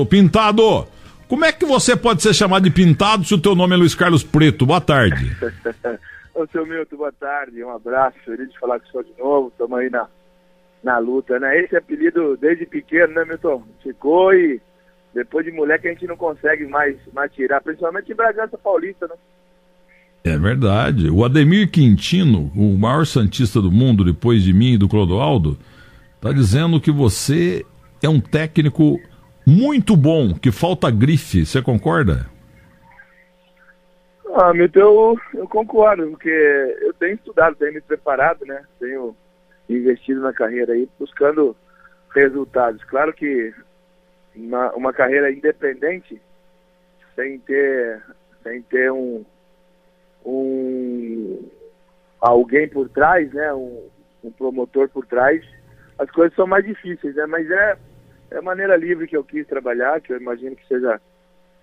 [0.00, 0.86] Ô Pintado,
[1.26, 3.96] como é que você pode ser chamado de Pintado se o teu nome é Luiz
[3.96, 4.64] Carlos Preto?
[4.64, 5.36] Boa tarde.
[6.32, 9.48] Ô, seu Milton, boa tarde, um abraço, feliz de falar com o senhor de novo,
[9.48, 10.06] estamos aí na,
[10.84, 11.64] na luta, né?
[11.64, 13.64] Esse apelido desde pequeno, né, Milton?
[13.82, 14.60] Ficou e
[15.12, 19.16] depois de moleque a gente não consegue mais, mais tirar, principalmente em Bragança Paulista, né?
[20.22, 21.10] É verdade.
[21.10, 25.58] O Ademir Quintino, o maior santista do mundo, depois de mim e do Clodoaldo,
[26.20, 27.66] tá dizendo que você
[28.00, 29.00] é um técnico
[29.48, 31.46] muito bom, que falta grife.
[31.46, 32.26] Você concorda?
[34.34, 38.62] Ah, Milton, eu, eu concordo, porque eu tenho estudado, tenho me preparado, né?
[38.78, 39.16] Tenho
[39.70, 41.56] investido na carreira aí, buscando
[42.14, 42.84] resultados.
[42.84, 43.54] Claro que
[44.36, 46.20] uma, uma carreira independente,
[47.16, 48.02] sem ter,
[48.42, 49.24] sem ter um,
[50.26, 51.48] um
[52.20, 53.54] alguém por trás, né?
[53.54, 53.88] Um,
[54.22, 55.42] um promotor por trás,
[55.98, 57.24] as coisas são mais difíceis, né?
[57.24, 57.78] Mas é
[58.30, 61.00] é a maneira livre que eu quis trabalhar, que eu imagino que seja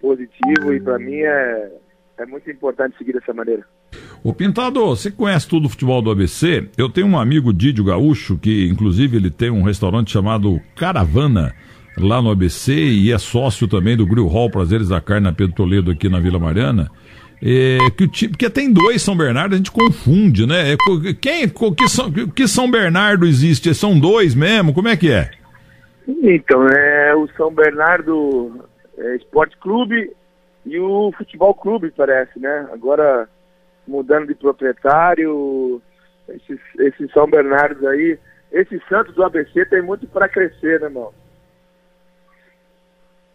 [0.01, 1.71] positivo e para mim é,
[2.17, 3.63] é muito importante seguir dessa maneira.
[4.23, 6.67] O Pintado, você conhece tudo o futebol do ABC?
[6.77, 11.53] Eu tenho um amigo Didio Gaúcho, que inclusive ele tem um restaurante chamado Caravana
[11.97, 15.55] lá no ABC e é sócio também do Grill Hall Prazeres da Carne na Pedro
[15.55, 16.91] Toledo aqui na Vila Mariana.
[17.41, 20.73] É, que, porque tem dois São Bernardo, a gente confunde, né?
[20.73, 20.77] É,
[21.13, 23.73] quem, que, São, que São Bernardo existe?
[23.73, 24.73] São dois mesmo?
[24.73, 25.29] Como é que é?
[26.08, 28.67] Então, é o São Bernardo
[28.98, 30.12] é, Esporte Clube
[30.66, 32.67] e o Futebol Clube, parece, né?
[32.72, 33.28] Agora
[33.88, 35.81] mudando de proprietário,
[36.28, 38.17] esses São Bernardos aí,
[38.52, 41.14] esse Santos do ABC tem muito para crescer, né, irmão?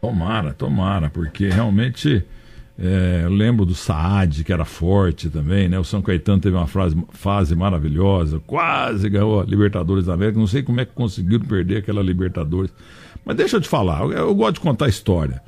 [0.01, 2.27] Tomara, tomara, porque realmente
[2.83, 5.79] é, lembro do Saad, que era forte também, né?
[5.79, 10.39] O São Caetano teve uma frase, fase maravilhosa, quase ganhou a Libertadores da América.
[10.39, 12.73] Não sei como é que conseguiram perder aquela Libertadores.
[13.23, 15.43] Mas deixa eu te falar, eu, eu gosto de contar história.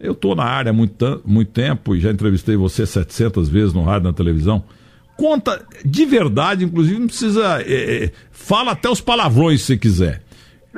[0.00, 3.84] Eu estou na área há muito, muito tempo e já entrevistei você 700 vezes no
[3.84, 4.64] rádio e na televisão.
[5.16, 7.62] Conta de verdade, inclusive, não precisa.
[7.62, 10.20] É, é, fala até os palavrões se quiser.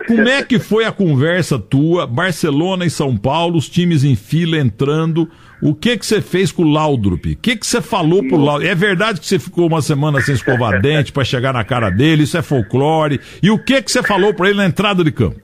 [0.06, 4.59] Como é que foi a conversa tua, Barcelona e São Paulo, os times em fila
[4.59, 5.31] entrando?
[5.62, 7.32] O que que você fez com o Laudrup?
[7.32, 8.69] O que que você falou pro Laudrup?
[8.69, 12.25] É verdade que você ficou uma semana sem escovar dente para chegar na cara dele?
[12.25, 13.21] Isso é folclore?
[13.43, 15.41] E o que que você falou para ele na entrada de campo?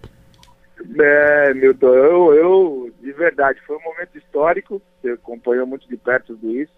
[0.98, 6.34] É, Milton, eu, eu, de verdade, foi um momento histórico, você acompanhou muito de perto
[6.34, 6.72] tudo isso.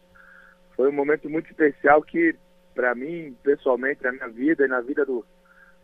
[0.77, 2.35] Foi um momento muito especial que,
[2.75, 5.25] para mim, pessoalmente, na minha vida e na vida do,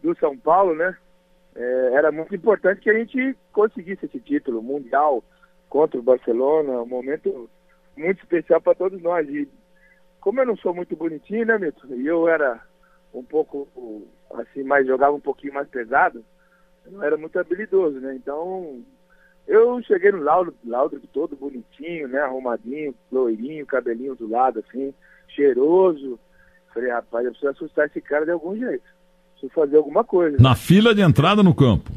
[0.02, 0.96] do São Paulo, né?
[1.54, 5.24] É, era muito importante que a gente conseguisse esse título mundial
[5.68, 7.48] contra o Barcelona, um momento
[7.96, 9.28] muito especial para todos nós.
[9.28, 9.48] E
[10.20, 11.94] como eu não sou muito bonitinho, né, Milton?
[11.94, 12.62] E eu era
[13.12, 13.66] um pouco,
[14.34, 16.24] assim, mais, jogava um pouquinho mais pesado,
[16.84, 18.14] eu não era muito habilidoso, né?
[18.14, 18.82] Então,
[19.46, 22.20] eu cheguei no Lauro, Lauro todo bonitinho, né?
[22.20, 24.94] Arrumadinho, loirinho, cabelinho do lado, assim,
[25.28, 26.20] cheiroso.
[26.72, 28.97] Falei, rapaz, eu preciso assustar esse cara de algum jeito
[29.38, 30.36] preciso fazer alguma coisa.
[30.40, 31.90] Na fila de entrada no campo?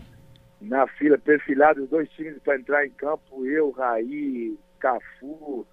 [0.61, 5.65] Na fila, perfilado, os dois times para entrar em campo, eu, Raí, Cafu,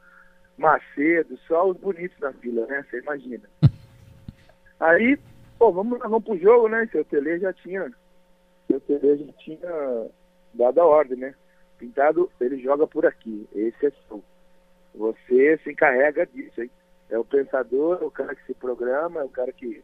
[0.56, 2.84] Macedo, só os bonitos na fila, né?
[2.88, 3.48] Você imagina.
[4.80, 5.18] Aí,
[5.58, 6.88] pô, vamos, vamos pro jogo, né?
[6.90, 7.92] Seu Tele já tinha.
[8.66, 10.06] Seu Tele já tinha
[10.54, 11.34] dado a ordem, né?
[11.78, 13.46] Pintado, ele joga por aqui.
[13.54, 14.24] Esse é seu.
[14.94, 16.70] Você se encarrega disso, hein?
[17.10, 19.82] É o pensador, é o cara que se programa, é o cara que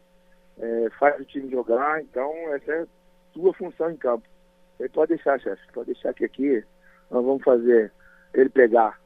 [0.59, 2.87] é, faz o time jogar, então essa é a
[3.33, 4.27] tua função em campo.
[4.77, 6.65] Você pode deixar, chefe, pode deixar que aqui
[7.11, 7.93] nós vamos fazer
[8.33, 9.01] ele pegar.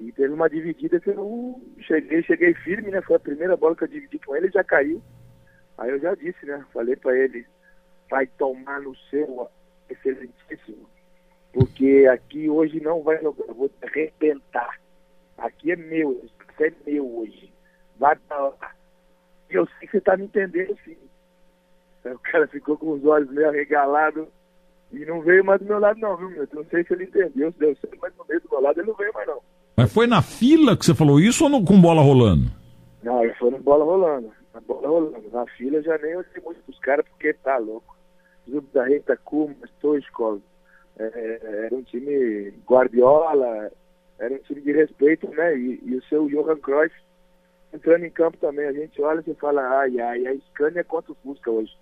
[0.00, 3.00] E teve uma dividida que eu cheguei, cheguei firme, né?
[3.02, 5.00] Foi a primeira bola que eu dividi com ele, já caiu.
[5.78, 6.64] Aí eu já disse, né?
[6.72, 7.46] Falei para ele,
[8.10, 9.48] vai tomar no seu
[9.88, 10.88] excelentíssimo,
[11.52, 14.80] porque aqui hoje não vai jogar, eu vou te arrebentar.
[15.38, 17.52] Aqui é meu, isso é meu hoje.
[17.98, 18.74] Vai pra lá
[19.50, 20.96] eu sei que você está me entendendo sim.
[22.04, 24.26] Aí o cara ficou com os olhos meio arregalados
[24.92, 26.46] e não veio mais do meu lado não, viu, meu?
[26.52, 28.88] Não sei se ele entendeu, se deu certo, mas no meio do meu lado ele
[28.88, 29.40] não veio mais não.
[29.76, 32.50] Mas foi na fila que você falou isso ou no, com bola rolando?
[33.02, 34.30] Não, foi na bola rolando.
[34.52, 35.30] Na bola rolando.
[35.32, 37.96] Na fila já nem olhei muito pros caras porque tá louco.
[38.48, 40.40] Zubo da Reta, Kuma, Stoichkov.
[40.96, 43.70] É, era um time Guardiola,
[44.18, 45.56] era um time de respeito, né?
[45.56, 46.94] E, e o seu Johan Cruyff
[47.74, 48.66] entrando em campo também.
[48.66, 51.72] A gente olha e fala, ai, ai, a Scania é contra o Fusca hoje.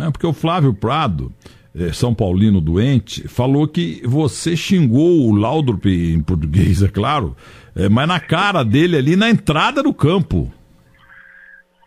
[0.00, 1.32] É porque o Flávio Prado,
[1.74, 7.36] é, São Paulino doente, falou que você xingou o Laudrup em português, é claro,
[7.74, 10.52] é, mas na cara dele ali na entrada do campo.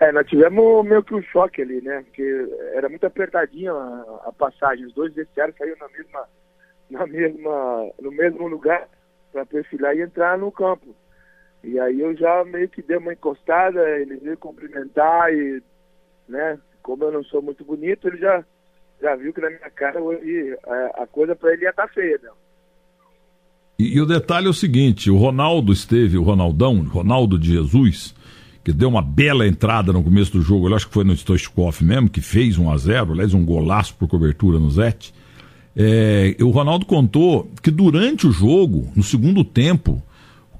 [0.01, 2.01] É, nós tivemos meio que um choque ali, né?
[2.03, 4.85] Porque era muito apertadinha a, a passagem.
[4.85, 6.25] Os dois vestiários saíram na mesma,
[6.89, 8.87] na mesma, no mesmo lugar
[9.31, 10.95] para perfilar e entrar no campo.
[11.63, 15.61] E aí eu já meio que dei uma encostada, ele veio cumprimentar e,
[16.27, 18.43] né, como eu não sou muito bonito, ele já,
[19.01, 21.93] já viu que na minha cara hoje a, a coisa para ele ia estar tá
[21.93, 22.29] feia, né?
[23.77, 28.13] E, e, o detalhe é o seguinte, o Ronaldo esteve, o Ronaldão, Ronaldo de Jesus,
[28.63, 31.81] que deu uma bela entrada no começo do jogo, eu acho que foi no Stoichkov
[31.81, 35.13] mesmo, que fez 1 a 0 aliás, um golaço por cobertura no Zete.
[35.75, 40.03] É, o Ronaldo contou que durante o jogo, no segundo tempo,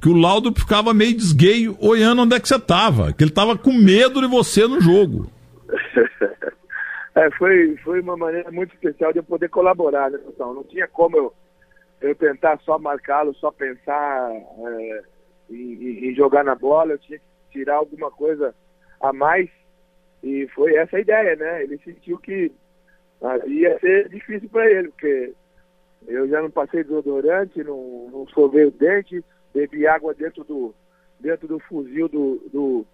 [0.02, 3.58] que o Laudo ficava meio desgueio olhando onde é que você estava, que ele estava
[3.58, 5.30] com medo de você no jogo.
[7.16, 10.88] é, foi, foi uma maneira muito especial de eu poder colaborar, né, então, Não tinha
[10.88, 11.34] como eu,
[12.02, 15.02] eu tentar só marcá-lo, só pensar é,
[15.50, 18.56] em, em, jogar na bola, eu tinha que tirar alguma coisa
[19.02, 19.50] a mais.
[20.24, 21.64] E foi essa a ideia, né?
[21.64, 22.52] Ele sentiu que
[23.48, 25.34] ia ser difícil para ele, porque
[26.08, 29.24] eu já não passei desodorante, não, não sovei o dente,
[29.54, 30.74] bebi água dentro do,
[31.20, 32.86] dentro do fuzil do, do,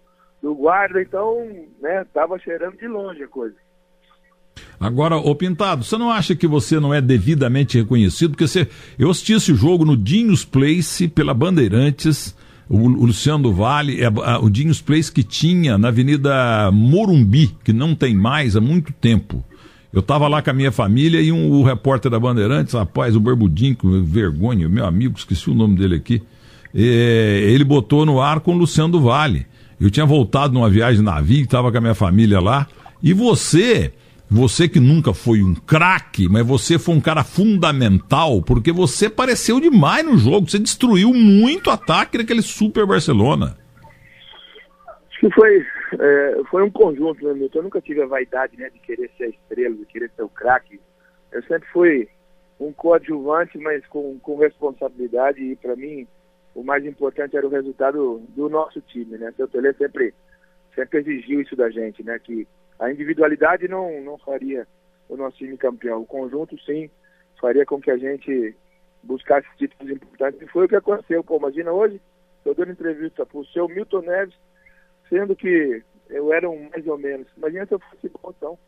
[0.42, 1.46] do guarda, então,
[1.80, 3.56] né, tava cheirando de longe a coisa.
[4.78, 8.30] Agora, ô Pintado, você não acha que você não é devidamente reconhecido?
[8.30, 8.68] Porque você,
[8.98, 12.36] eu assisti esse jogo no Dinhos Place pela Bandeirantes,
[12.68, 17.54] o, o Luciano do Vale, é, a, o Dinhos Place que tinha na Avenida Morumbi,
[17.64, 19.44] que não tem mais há muito tempo.
[19.92, 23.20] Eu estava lá com a minha família e um, o repórter da Bandeirantes, rapaz, o
[23.20, 26.22] Barbudinho, com vergonha, meu amigo, esqueci o nome dele aqui,
[26.82, 29.46] ele botou no ar com o Luciano do Vale.
[29.80, 32.66] Eu tinha voltado numa viagem de navio, estava com a minha família lá,
[33.02, 33.92] e você,
[34.30, 39.60] você que nunca foi um craque, mas você foi um cara fundamental, porque você apareceu
[39.60, 43.56] demais no jogo, você destruiu muito ataque daquele Super Barcelona.
[45.10, 45.64] Acho que foi
[45.98, 47.58] é, foi um conjunto, né, Milton?
[47.58, 50.28] Eu nunca tive a vaidade né, de querer ser a estrela, de querer ser o
[50.28, 50.80] craque.
[51.32, 52.08] Eu sempre fui
[52.58, 56.06] um coadjuvante, mas com, com responsabilidade e para mim
[56.56, 59.30] o mais importante era o resultado do nosso time, né?
[59.36, 60.14] Seu Tele sempre,
[60.74, 62.18] sempre exigiu isso da gente, né?
[62.18, 62.48] Que
[62.80, 64.66] a individualidade não, não faria
[65.06, 66.00] o nosso time campeão.
[66.00, 66.88] O conjunto, sim,
[67.38, 68.56] faria com que a gente
[69.02, 70.40] buscasse títulos importantes.
[70.40, 71.22] E foi o que aconteceu.
[71.22, 72.00] Pô, imagina hoje,
[72.38, 74.34] estou dando entrevista para o seu Milton Neves,
[75.10, 77.26] sendo que eu era um mais ou menos.
[77.36, 78.58] Imagina se eu fosse bom, então.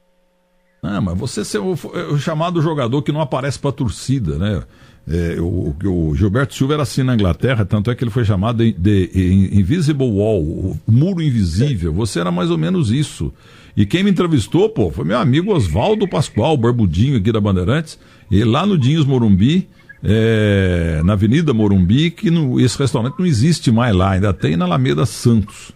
[0.82, 4.62] Ah, mas você é o, o chamado jogador que não aparece para a torcida, né?
[5.10, 8.58] É, o, o, Gilberto Silva era assim na Inglaterra, tanto é que ele foi chamado
[8.58, 9.10] de,
[9.52, 11.94] Invisible Wall, o muro invisível.
[11.94, 13.32] Você era mais ou menos isso.
[13.74, 17.98] E quem me entrevistou, pô, foi meu amigo Oswaldo Pascoal, barbudinho aqui da Bandeirantes,
[18.30, 19.66] e lá no Dinhos Morumbi,
[20.04, 24.66] é, na Avenida Morumbi, que no, esse restaurante não existe mais lá, ainda tem na
[24.66, 25.72] Alameda Santos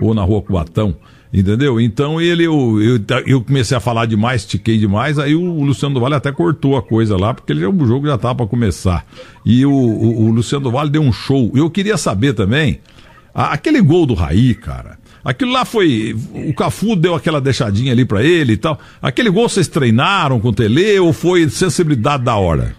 [0.00, 0.96] ou na rua Cubatão.
[1.32, 1.80] Entendeu?
[1.80, 6.00] Então ele, eu, eu, eu, comecei a falar demais, tiquei demais, aí o, Luciano do
[6.00, 9.06] Vale até cortou a coisa lá, porque ele, o jogo já estava para começar.
[9.46, 11.52] E o, o, o, Luciano do Vale deu um show.
[11.54, 12.80] Eu queria saber também,
[13.32, 14.98] a, aquele gol do Raí, cara.
[15.24, 16.16] Aquilo lá foi.
[16.48, 18.78] O Cafu deu aquela deixadinha ali para ele e tal.
[19.00, 22.74] Aquele gol vocês treinaram com o Tele ou foi sensibilidade da hora?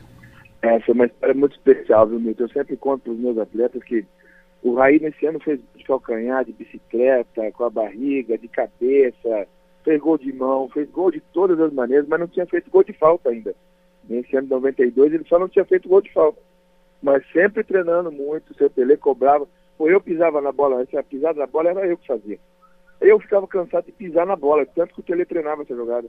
[0.62, 2.44] Essa é uma história muito especial, viu, Milton?
[2.44, 4.04] Eu sempre conto para os meus atletas que
[4.64, 9.48] o Raí nesse ano fez de calcanhar, de bicicleta, com a barriga, de cabeça,
[9.84, 12.84] fez gol de mão, fez gol de todas as maneiras, mas não tinha feito gol
[12.84, 13.56] de falta ainda.
[14.08, 16.40] Nesse ano de 92 ele só não tinha feito gol de falta.
[17.02, 19.48] Mas sempre treinando muito, o seu Pelé cobrava.
[19.80, 22.38] Ou eu pisava na bola, a pisada na bola era eu que fazia.
[23.00, 26.08] Eu ficava cansado de pisar na bola, tanto que o Tele treinava essa jogada.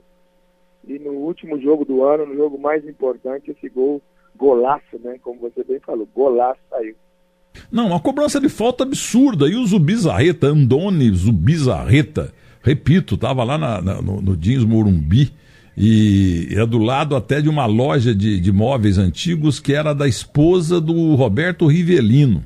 [0.87, 3.99] E no último jogo do ano, no jogo mais importante, esse gol,
[4.35, 5.17] golaço, né?
[5.23, 6.95] Como você bem falou, golaço saiu.
[7.71, 9.47] Não, uma cobrança de falta absurda.
[9.47, 15.31] E o Zubizarreta, Andone Zubizarreta, repito, estava lá na, na, no, no Jeans Morumbi
[15.75, 20.07] e é do lado até de uma loja de, de móveis antigos que era da
[20.07, 22.43] esposa do Roberto Rivelino.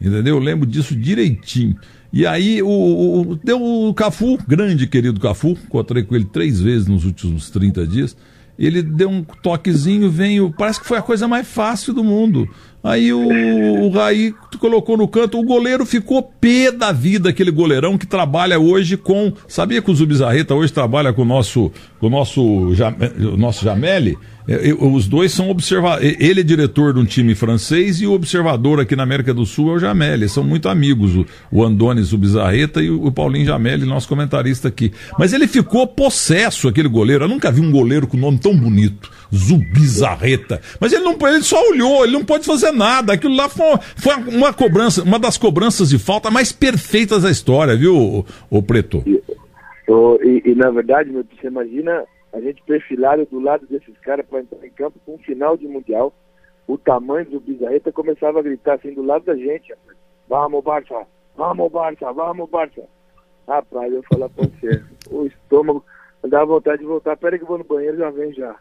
[0.00, 0.36] Entendeu?
[0.36, 1.76] Eu lembro disso direitinho.
[2.12, 6.86] E aí o, o, deu o Cafu, grande querido Cafu, encontrei com ele três vezes
[6.86, 8.16] nos últimos 30 dias.
[8.58, 12.48] Ele deu um toquezinho, veio, parece que foi a coisa mais fácil do mundo.
[12.88, 17.98] Aí o, o Raí colocou no canto, o goleiro ficou pé da vida, aquele goleirão
[17.98, 19.30] que trabalha hoje com.
[19.46, 24.16] Sabia que o Zubizarreta hoje trabalha com o nosso, com o nosso, o nosso Jameli?
[24.48, 26.16] É, os dois são observadores.
[26.18, 29.72] Ele é diretor de um time francês e o observador aqui na América do Sul
[29.72, 30.26] é o Jameli.
[30.26, 34.90] São muito amigos, o, o Andonis Bizarreta e o, Paulinho Jameli, nosso comentarista aqui.
[35.18, 37.24] Mas ele ficou possesso, aquele goleiro.
[37.24, 39.10] Eu nunca vi um goleiro com nome tão bonito.
[39.34, 40.62] Zubizarreta.
[40.80, 43.12] Mas ele não ele só olhou, ele não pode fazer nada.
[43.12, 47.76] Aquilo lá foi, foi uma cobrança, uma das cobranças de falta mais perfeitas da história,
[47.76, 49.02] viu, o, o Preto?
[49.06, 49.20] E,
[50.24, 54.64] e, e, na verdade, você imagina a gente perfilado do lado desses caras para entrar
[54.64, 56.12] em campo com um final de mundial.
[56.66, 59.74] o tamanho do Bizarreta começava a gritar assim do lado da gente,
[60.28, 62.82] vamos Barça, vamos Barça, vamos Barça.
[63.46, 65.82] Rapaz, eu falar pra você, o estômago,
[66.28, 68.54] dá vontade de voltar, peraí que eu vou no banheiro, já vem já.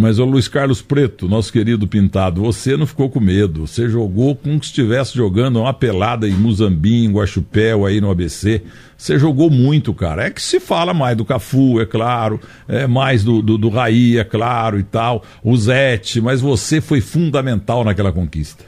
[0.00, 3.66] Mas o Luiz Carlos Preto, nosso querido pintado, você não ficou com medo.
[3.66, 8.62] Você jogou como se estivesse jogando uma pelada em Muzambique, em Guaxupé, aí no ABC.
[8.96, 10.24] Você jogou muito, cara.
[10.24, 14.16] É que se fala mais do Cafu, é claro, é mais do, do, do Raí,
[14.16, 18.64] é claro, e tal, o Zete, mas você foi fundamental naquela conquista.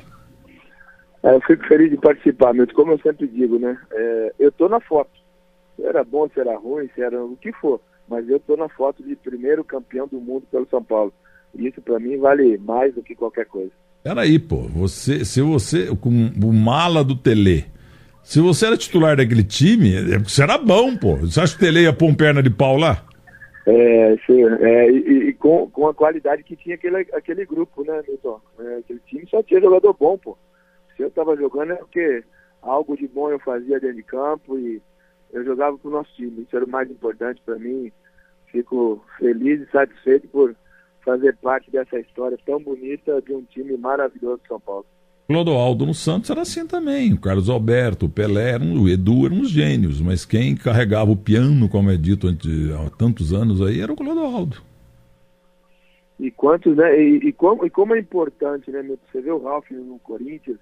[1.23, 2.75] É, eu fico feliz de participar, Milton.
[2.75, 3.79] Como eu sempre digo, né?
[3.91, 5.11] É, eu tô na foto.
[5.77, 7.81] Se era bom, se era ruim, se era o que for.
[8.07, 11.11] Mas eu tô na foto de primeiro campeão do mundo pelo São Paulo.
[11.55, 13.71] Isso para mim vale mais do que qualquer coisa.
[14.03, 17.67] Peraí, pô, você, se você, com o mala do Tele,
[18.23, 21.17] se você era titular daquele time, é você era bom, pô.
[21.17, 23.05] Você acha que o Tele ia pôr um perna de pau lá?
[23.65, 28.03] É, sim, é, e, e com, com, a qualidade que tinha aquele, aquele grupo, né,
[28.09, 28.41] Milton?
[28.59, 30.37] É, aquele time só tinha jogador bom, pô.
[30.97, 32.25] Se eu tava jogando é porque
[32.61, 34.83] algo de bom eu fazia dentro de campo e
[35.33, 36.43] eu jogava pro nosso time.
[36.43, 37.93] Isso era o mais importante para mim.
[38.47, 40.55] Fico feliz e satisfeito por
[41.05, 44.87] fazer parte dessa história tão bonita de um time maravilhoso de São Paulo.
[45.27, 47.13] Clodoaldo no Santos era assim também.
[47.13, 51.69] O Carlos Alberto, o Pelé, o Edu eram uns gênios, mas quem carregava o piano,
[51.69, 54.63] como é dito há tantos anos aí, era o Clodoaldo.
[56.19, 57.01] E quantos, né?
[57.01, 58.99] E, e, como, e como é importante, né, meu?
[59.11, 60.59] Você vê o Ralf no Corinthians,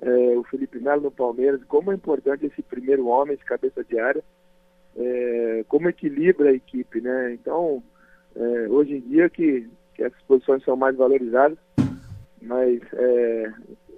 [0.00, 3.98] é, o Felipe Melo no Palmeiras, como é importante esse primeiro homem, esse cabeça de
[3.98, 4.22] área,
[4.96, 7.34] é, como equilibra a equipe, né?
[7.34, 7.82] Então,
[8.36, 11.58] é, hoje em dia que, que essas posições são mais valorizadas,
[12.42, 13.52] mas é,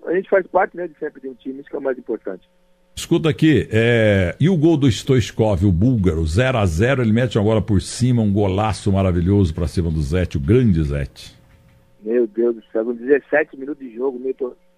[0.06, 1.98] a gente faz parte né, de sempre de um time, isso que é o mais
[1.98, 2.48] importante.
[2.94, 4.34] Escuta aqui, é...
[4.40, 8.22] e o gol do Stoichkov, o búlgaro, 0 a 0 ele mete agora por cima
[8.22, 11.38] um golaço maravilhoso para cima do Zete, o grande Zete.
[12.02, 14.20] Meu Deus do céu, com 17 minutos de jogo,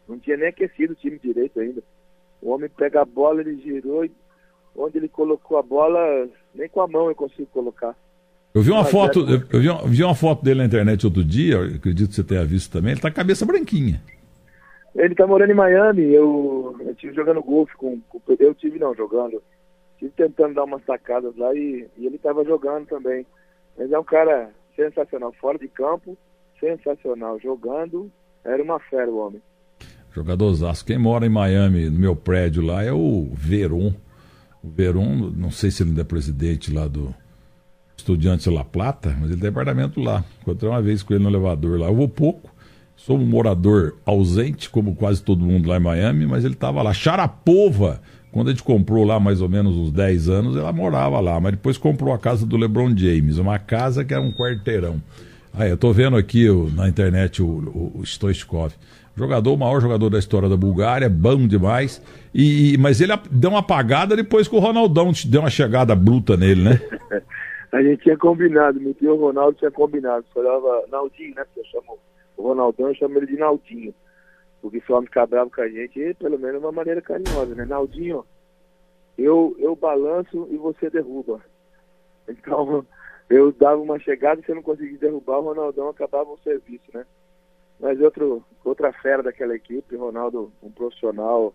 [0.07, 1.83] não tinha nem aquecido o time direito ainda.
[2.43, 4.07] O homem pega a bola, ele girou,
[4.77, 7.97] onde ele colocou a bola, nem com a mão eu consigo colocar.
[8.53, 11.61] Eu vi uma foto, eu, vi uma, vi uma, foto dele na internet outro dia,
[11.77, 14.03] acredito que você tenha visto também, ele tá com a cabeça branquinha.
[14.93, 18.93] Ele tá morando em Miami, eu, eu tive jogando golfe com, com, eu tive não,
[18.93, 19.41] jogando,
[19.99, 23.25] tive tentando dar umas sacadas lá e, e ele tava jogando também.
[23.79, 26.19] Mas é um cara sensacional, fora de campo,
[26.59, 28.11] sensacional, jogando,
[28.45, 29.41] era uma fera o homem.
[30.13, 30.85] Jogadorzaço.
[30.85, 33.95] Quem mora em Miami, no meu prédio lá, é o Veron.
[34.61, 37.15] O Veron, não sei se ele ainda é presidente lá do,
[38.01, 40.25] Estudiantes La Plata, mas ele tem apartamento lá.
[40.43, 41.87] Encontrei uma vez com ele no elevador lá.
[41.87, 42.51] Eu vou pouco,
[42.97, 46.93] sou um morador ausente, como quase todo mundo lá em Miami, mas ele estava lá.
[46.93, 48.01] Charapova,
[48.33, 51.53] quando a gente comprou lá mais ou menos uns 10 anos, ela morava lá, mas
[51.53, 55.01] depois comprou a casa do LeBron James, uma casa que era um quarteirão.
[55.53, 58.73] Aí, eu tô vendo aqui o, na internet o, o, o Stoichkov.
[59.17, 62.01] Jogador, o maior jogador da história da Bulgária, bom demais.
[62.33, 66.63] E, mas ele deu uma apagada depois que o Ronaldão deu uma chegada bruta nele,
[66.63, 66.81] né?
[67.73, 70.25] A gente tinha combinado, meu tio Ronaldo tinha combinado.
[70.35, 71.45] Falava Naldinho, né?
[71.45, 71.99] Porque eu chamo
[72.37, 73.95] o Ronaldão, eu chamo ele de Naldinho.
[74.61, 75.09] Porque se o homem
[75.51, 77.65] com a gente, pelo menos de uma maneira carinhosa, né?
[77.65, 78.25] Naldinho,
[79.17, 81.41] eu, eu balanço e você derruba.
[82.29, 82.85] Então,
[83.31, 86.85] eu dava uma chegada e se eu não conseguisse derrubar, o Ronaldão acabava o serviço,
[86.93, 87.07] né?
[87.79, 91.55] Mas outro, outra fera daquela equipe, Ronaldo, um profissional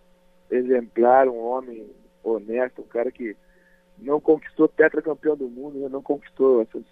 [0.50, 1.88] exemplar, um homem
[2.24, 3.36] honesto, um cara que
[3.98, 5.90] não conquistou tetracampeão do mundo, né?
[5.90, 6.84] não conquistou essas.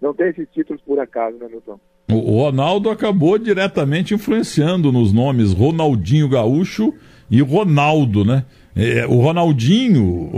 [0.00, 1.78] Não tem esses títulos por acaso, né, Milton?
[2.18, 6.92] O Ronaldo acabou diretamente influenciando nos nomes Ronaldinho Gaúcho
[7.30, 8.44] e Ronaldo, né?
[8.76, 10.30] É, o Ronaldinho,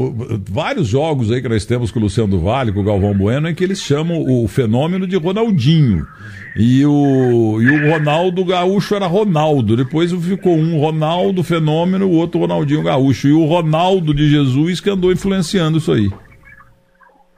[0.50, 3.48] vários jogos aí que nós temos com o Luciano do Vale, com o Galvão Bueno,
[3.48, 6.06] em que eles chamam o fenômeno de Ronaldinho.
[6.54, 9.74] E o, e o Ronaldo Gaúcho era Ronaldo.
[9.74, 13.28] Depois ficou um Ronaldo Fenômeno, o outro Ronaldinho Gaúcho.
[13.28, 16.10] E o Ronaldo de Jesus que andou influenciando isso aí.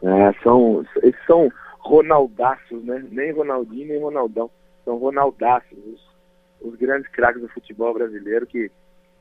[0.02, 0.85] É, são,
[1.26, 1.49] são
[1.88, 3.02] Ronaldaços, né?
[3.11, 4.50] Nem Ronaldinho, nem Ronaldão.
[4.85, 8.71] São Ronaldaços, os, os grandes craques do futebol brasileiro que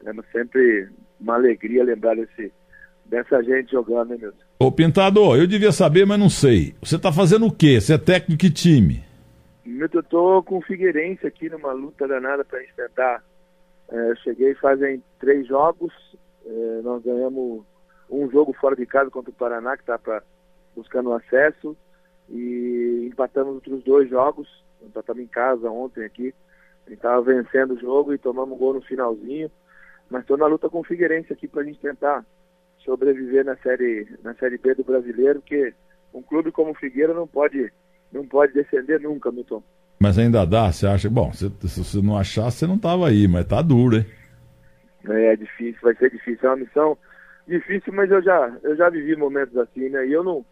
[0.06, 2.52] é sempre uma alegria lembrar desse,
[3.06, 4.44] dessa gente jogando, né, Milton?
[4.60, 6.76] Ô, Pintador, eu devia saber, mas não sei.
[6.82, 7.80] Você está fazendo o quê?
[7.80, 9.04] Você é técnico de que time?
[9.66, 13.24] Milton, eu tô com o Figueirense aqui numa luta danada para gente tentar.
[13.90, 15.94] É, cheguei fazem três jogos,
[16.46, 17.64] é, nós ganhamos
[18.10, 20.22] um jogo fora de casa contra o Paraná, que está
[20.76, 21.76] buscando acesso,
[22.30, 24.48] e empatamos outros dois jogos,
[24.82, 26.34] empatamos em casa ontem aqui,
[26.86, 29.52] a gente estava vencendo o jogo e tomamos um gol no finalzinho.
[30.10, 32.26] Mas estou na luta com o Figueirense aqui para a gente tentar
[32.78, 35.74] sobreviver na série, na série B do brasileiro, porque
[36.14, 37.72] um clube como o Figueira não pode,
[38.12, 39.62] não pode descender nunca, Milton.
[40.00, 41.10] Mas ainda dá, você acha?
[41.10, 44.06] Bom, se, se você não achar, você não tava aí, mas tá duro, hein?
[45.10, 46.48] É, é difícil, vai ser difícil.
[46.48, 46.98] É uma missão
[47.46, 50.08] difícil, mas eu já, eu já vivi momentos assim, né?
[50.08, 50.46] E eu não,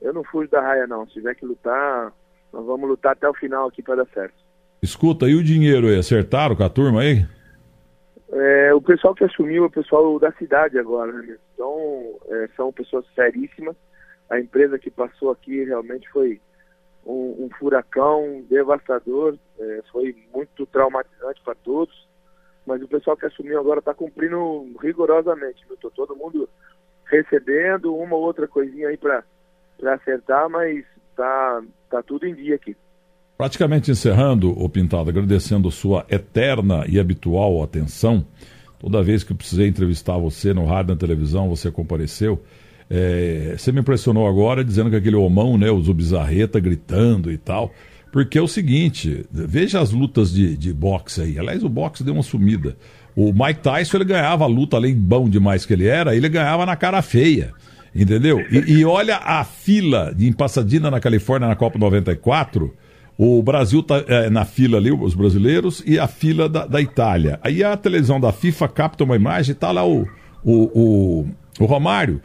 [0.00, 1.06] eu não fujo da raia, não.
[1.06, 2.12] Se tiver que lutar,
[2.52, 4.34] nós vamos lutar até o final aqui para dar certo.
[4.82, 5.98] Escuta, e o dinheiro aí?
[5.98, 7.26] Acertaram com a turma aí?
[8.30, 11.36] É, o pessoal que assumiu é o pessoal da cidade agora, né?
[11.54, 13.74] Então, é, são pessoas seríssimas.
[14.30, 16.40] A empresa que passou aqui realmente foi
[17.04, 22.08] um, um furacão devastador, é, foi muito traumatizante para todos
[22.68, 26.46] mas o pessoal que assumiu agora está cumprindo rigorosamente, Estou Todo mundo
[27.06, 29.24] recebendo uma ou outra coisinha aí para
[29.86, 30.84] acertar, mas
[31.16, 32.76] tá, tá tudo em dia aqui.
[33.36, 38.26] Praticamente encerrando, o Pintado, agradecendo sua eterna e habitual atenção.
[38.80, 42.42] Toda vez que eu precisei entrevistar você no rádio, na televisão, você compareceu.
[42.90, 47.72] É, você me impressionou agora dizendo que aquele homão, né, o Zubizarreta gritando e tal.
[48.10, 51.38] Porque é o seguinte, veja as lutas de, de boxe aí.
[51.38, 52.76] Aliás, o boxe deu uma sumida.
[53.14, 56.64] O Mike Tyson ele ganhava a luta, além bom demais que ele era, ele ganhava
[56.64, 57.52] na cara feia.
[57.94, 58.44] Entendeu?
[58.50, 62.74] E, e olha a fila em Pasadena, na Califórnia, na Copa 94.
[63.16, 67.40] O Brasil tá é, na fila ali, os brasileiros, e a fila da, da Itália.
[67.42, 70.06] Aí a televisão da FIFA capta uma imagem e tá lá o,
[70.44, 71.26] o, o,
[71.58, 72.20] o Romário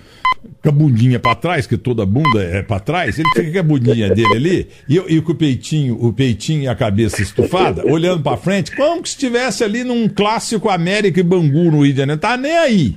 [0.62, 3.64] com a bundinha para trás, que toda bunda é para trás, ele fica com a
[3.64, 8.22] bundinha dele ali, e, e com o peitinho, o peitinho e a cabeça estufada, olhando
[8.22, 12.20] para frente, como que estivesse ali num clássico América e Bangu no de Janeiro.
[12.20, 12.96] Tá nem aí.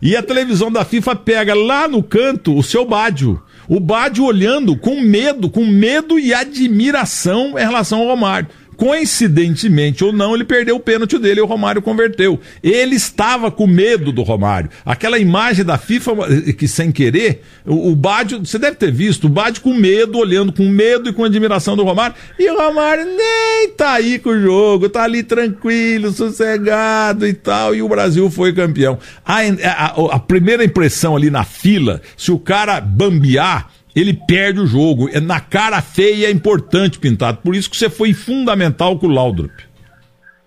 [0.00, 3.42] E a televisão da FIFA pega lá no canto o seu Bádio.
[3.68, 8.48] O Bádio olhando com medo, com medo e admiração em relação ao Romário.
[8.78, 12.38] Coincidentemente ou não, ele perdeu o pênalti dele e o Romário converteu.
[12.62, 14.70] Ele estava com medo do Romário.
[14.86, 16.12] Aquela imagem da FIFA,
[16.56, 20.52] que sem querer, o, o Bádio, você deve ter visto, o Bádio com medo, olhando
[20.52, 22.14] com medo e com admiração do Romário.
[22.38, 27.74] E o Romário nem tá aí com o jogo, tá ali tranquilo, sossegado e tal.
[27.74, 28.96] E o Brasil foi campeão.
[29.26, 34.66] A, a, a primeira impressão ali na fila, se o cara bambear, ele perde o
[34.66, 35.08] jogo.
[35.08, 37.38] É na cara feia é importante, Pintado.
[37.38, 39.52] Por isso que você foi fundamental com o Laudrup.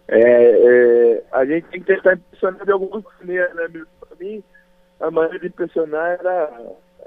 [0.07, 3.67] É, é, a gente tem que tentar impressionar de alguma maneira, né,
[3.99, 4.43] Para mim,
[4.99, 6.61] a maneira de impressionar era,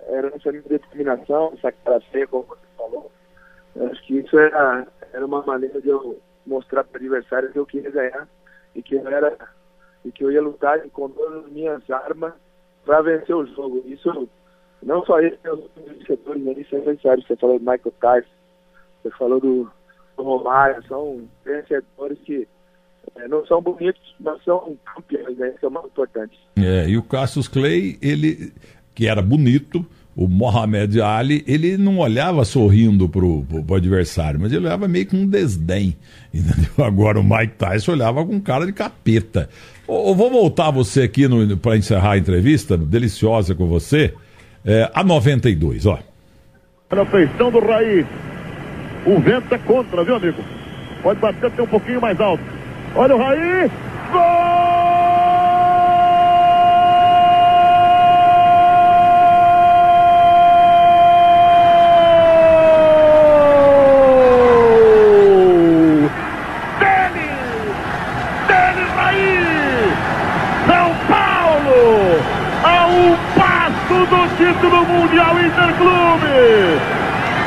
[0.09, 3.11] era essa minha determinação, essa cara feia, como você falou.
[3.77, 7.59] Eu acho que isso era, era uma maneira de eu mostrar para o adversário que
[7.59, 8.29] eu queria ganhar
[8.75, 9.37] e que eu era
[10.05, 12.35] e que eu ia lutar com todas as minhas armas
[12.85, 13.83] para vencer o jogo.
[13.87, 14.29] Isso
[14.85, 17.27] não só ele, os setores ali são necessários.
[17.27, 18.29] Você falou do Michael Tyson,
[19.03, 19.71] você falou do,
[20.17, 22.47] do Romário, são vencedores que
[23.17, 25.53] é, não são bonitos, mas são campeões, né?
[25.57, 26.39] Isso é o mais importante.
[26.57, 28.53] É, e o Cassius Clay, ele,
[28.95, 34.53] que era bonito, o Mohamed Ali, ele não olhava sorrindo pro, pro, pro, adversário, mas
[34.53, 35.97] ele olhava meio com um desdém.
[36.33, 36.85] Entendeu?
[36.85, 39.49] Agora o Mike Tyson olhava com cara de capeta.
[39.89, 41.25] Eu vou voltar você aqui
[41.57, 44.15] para encerrar a entrevista, deliciosa com você
[44.65, 45.99] é, a 92, ó.
[46.91, 48.07] Na feição do Raí.
[49.05, 50.43] O vento é contra, viu, amigo?
[51.03, 52.43] Pode bater até um pouquinho mais alto.
[52.95, 53.71] Olha o Raí.
[54.13, 54.74] Gol!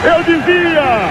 [0.04, 1.10] Eu dizia,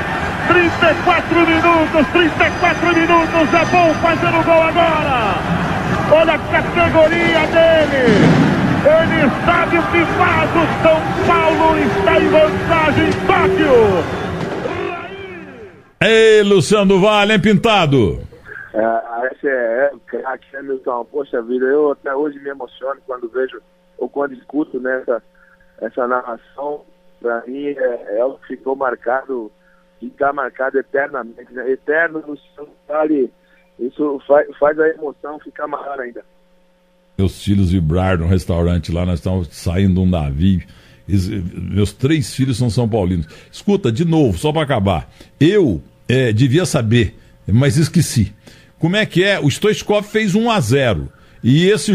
[0.49, 5.35] 34 minutos, 34 minutos, é bom fazer o gol agora.
[6.13, 8.47] Olha a categoria dele.
[8.87, 10.51] Ele sabe o que faz.
[10.55, 14.27] O São Paulo está em vantagem em Tóquio.
[16.01, 18.21] Ei, Luciano Vale, hein, Pintado?
[18.73, 21.05] É, esse é, é craque, né, Milton?
[21.07, 23.61] Poxa vida, eu até hoje me emociono quando vejo
[23.99, 25.23] ou quando escuto nessa né,
[25.79, 26.85] essa narração,
[27.27, 29.51] para mim, é, é que ficou marcado
[30.01, 31.53] e está marcado eternamente.
[31.53, 31.73] Né?
[31.73, 32.39] Eterno no
[32.87, 33.33] Vale,
[33.81, 36.25] isso faz, faz a emoção ficar maior ainda.
[37.19, 40.63] Meus filhos vibraram no restaurante lá, nós estávamos saindo um navio.
[41.09, 43.27] Meus três filhos são São Paulinos.
[43.51, 45.11] Escuta, de novo, só para acabar.
[45.41, 48.33] Eu é, devia saber, mas esqueci.
[48.79, 49.41] Como é que é?
[49.41, 51.09] O Stoichkov fez 1 a 0
[51.43, 51.93] E esse,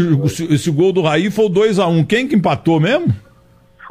[0.50, 3.14] esse gol do Raí foi 2 a 1 Quem que empatou mesmo?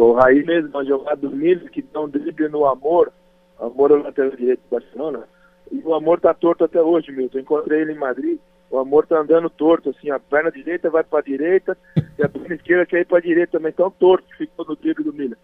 [0.01, 3.13] O Raí mesmo, uma jogada do Milho que dá um drible no Amor.
[3.59, 5.27] Amor é o lateral direito do Barcelona.
[5.71, 7.37] E o Amor tá torto até hoje, Milton.
[7.37, 8.39] Encontrei ele em Madrid.
[8.71, 11.77] O Amor tá andando torto, assim, a perna direita vai pra direita
[12.17, 13.71] e a perna esquerda quer ir pra direita também.
[13.71, 15.37] Tão torto que ficou no drible do Milho.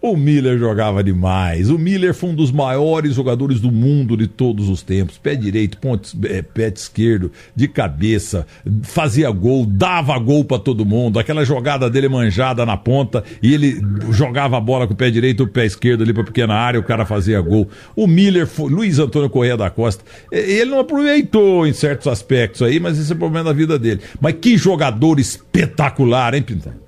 [0.00, 1.70] O Miller jogava demais.
[1.70, 5.18] O Miller foi um dos maiores jogadores do mundo de todos os tempos.
[5.18, 8.46] Pé direito, ponte, é, pé esquerdo, de cabeça,
[8.82, 11.18] fazia gol, dava gol para todo mundo.
[11.18, 15.42] Aquela jogada dele manjada na ponta e ele jogava a bola com o pé direito
[15.42, 17.68] o pé esquerdo ali para pequena área, o cara fazia gol.
[17.96, 20.04] O Miller foi Luiz Antônio Correia da Costa.
[20.30, 24.02] Ele não aproveitou em certos aspectos aí, mas esse é o problema da vida dele.
[24.20, 26.85] Mas que jogador espetacular, hein, Pintão?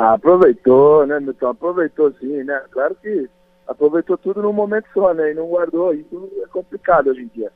[0.00, 1.48] Ah, aproveitou, né, Milton?
[1.48, 2.62] Aproveitou sim, né?
[2.70, 3.28] Claro que
[3.66, 5.32] aproveitou tudo num momento só, né?
[5.32, 5.92] E não guardou.
[5.92, 7.50] Isso é complicado hoje em dia.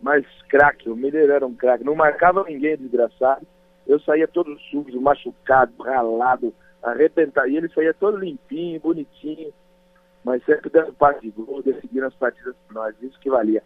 [0.00, 1.82] Mas craque, o Miller era um craque.
[1.82, 3.44] Não marcava ninguém, desgraçado.
[3.84, 7.48] Eu saía todo sujo, machucado, ralado, arrebentado.
[7.48, 9.52] E ele saía todo limpinho, bonitinho.
[10.22, 12.94] Mas sempre dando parte de gol, decidindo as partidas por nós.
[13.02, 13.64] Isso que valia.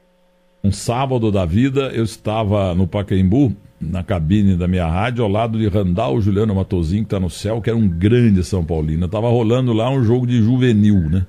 [0.65, 5.59] Um sábado da vida, eu estava no Pacaembu na cabine da minha rádio, ao lado
[5.59, 9.09] de Randall Juliano Matozinho, que está no céu, que era um grande São Paulino.
[9.09, 11.27] Tava rolando lá um jogo de juvenil, né?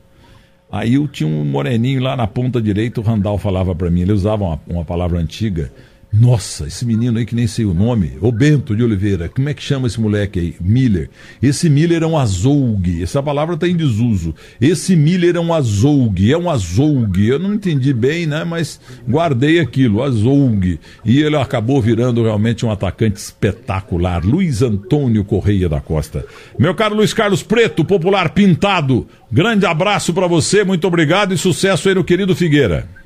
[0.72, 4.12] Aí eu tinha um moreninho lá na ponta direita, o Randall falava para mim, ele
[4.12, 5.72] usava uma, uma palavra antiga,
[6.16, 9.54] nossa, esse menino aí que nem sei o nome, o Bento de Oliveira, como é
[9.54, 10.56] que chama esse moleque aí?
[10.62, 11.10] Miller.
[11.42, 14.36] Esse Miller é um azougue, essa palavra está em desuso.
[14.62, 17.30] Esse Miller é um azougue, é um azougue.
[17.30, 18.44] Eu não entendi bem, né?
[18.44, 20.80] Mas guardei aquilo, azougue.
[21.04, 24.24] E ele acabou virando realmente um atacante espetacular.
[24.24, 26.24] Luiz Antônio Correia da Costa.
[26.60, 31.90] Meu caro Luiz Carlos Preto, popular pintado, grande abraço para você, muito obrigado e sucesso
[31.90, 33.03] aí no querido Figueira.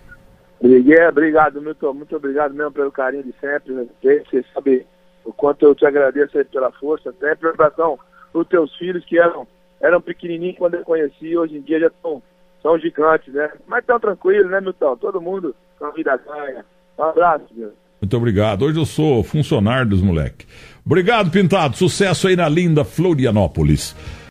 [0.61, 1.93] Miguel, obrigado, Milton.
[1.93, 3.73] Muito obrigado mesmo pelo carinho de sempre.
[3.73, 3.87] Né?
[4.01, 4.85] Você sabe
[5.23, 7.99] o quanto eu te agradeço pela força, pela relação
[8.33, 9.47] os teus filhos que eram,
[9.81, 12.21] eram pequenininhos quando eu conheci, hoje em dia já estão
[12.61, 13.49] são gigantes, né?
[13.67, 14.97] Mas tão tranquilo, né, Milton?
[14.97, 16.65] Todo mundo com a vida ganha.
[16.97, 17.71] Um abraço, meu.
[18.01, 18.63] Muito obrigado.
[18.63, 20.47] Hoje eu sou funcionário dos moleques.
[20.85, 21.77] Obrigado, Pintado.
[21.77, 23.95] Sucesso aí na linda Florianópolis.